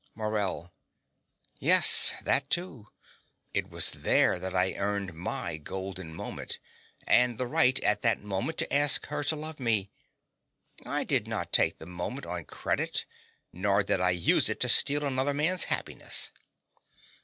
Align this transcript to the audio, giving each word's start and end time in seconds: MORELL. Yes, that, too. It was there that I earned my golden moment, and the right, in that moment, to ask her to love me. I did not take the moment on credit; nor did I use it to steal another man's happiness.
MORELL. 0.15 0.73
Yes, 1.59 2.15
that, 2.23 2.49
too. 2.49 2.87
It 3.53 3.69
was 3.69 3.91
there 3.91 4.39
that 4.39 4.55
I 4.55 4.73
earned 4.73 5.13
my 5.13 5.57
golden 5.57 6.15
moment, 6.15 6.57
and 7.05 7.37
the 7.37 7.45
right, 7.45 7.77
in 7.77 7.97
that 8.01 8.19
moment, 8.23 8.57
to 8.57 8.73
ask 8.73 9.05
her 9.05 9.23
to 9.25 9.35
love 9.35 9.59
me. 9.59 9.91
I 10.87 11.03
did 11.03 11.27
not 11.27 11.53
take 11.53 11.77
the 11.77 11.85
moment 11.85 12.25
on 12.25 12.45
credit; 12.45 13.05
nor 13.53 13.83
did 13.83 13.99
I 14.01 14.09
use 14.09 14.49
it 14.49 14.59
to 14.61 14.69
steal 14.69 15.03
another 15.05 15.35
man's 15.35 15.65
happiness. 15.65 16.31